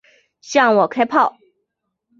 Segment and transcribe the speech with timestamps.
[0.41, 1.37] 向我开炮！